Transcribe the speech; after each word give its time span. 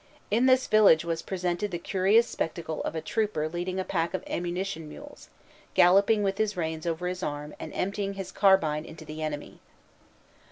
In 0.31 0.47
this 0.47 0.65
village 0.65 1.05
was 1.05 1.21
pre 1.21 1.37
sented 1.37 1.69
the 1.69 1.77
curious 1.77 2.25
spectacle 2.25 2.81
of 2.81 2.95
a 2.95 3.01
trooper 3.01 3.47
leading 3.47 3.79
a 3.79 3.83
pack 3.83 4.15
of 4.15 4.23
ammunition 4.25 4.89
mules, 4.89 5.29
galloping 5.75 6.23
with 6.23 6.39
his 6.39 6.57
reins 6.57 6.87
over 6.87 7.05
his 7.05 7.21
arm 7.21 7.53
ind 7.59 7.71
emptying 7.75 8.15
his 8.15 8.31
carbine 8.31 8.83
into 8.83 9.05
the 9.05 9.21
enemy. 9.21 9.59